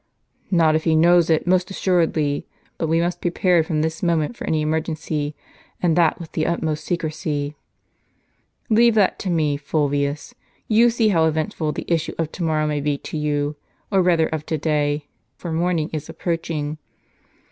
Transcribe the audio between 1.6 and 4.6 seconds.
assuredly. But we must be prepared from this moment for